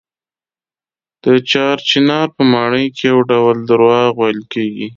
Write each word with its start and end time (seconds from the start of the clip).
د 1.23 1.25
چار 1.51 1.75
چنار 1.89 2.27
په 2.35 2.43
ماڼۍ 2.53 2.85
کې 2.95 3.03
یو 3.11 3.19
ډول 3.31 3.57
درواغ 3.69 4.09
ویل 4.19 4.41
کېږي. 4.53 4.87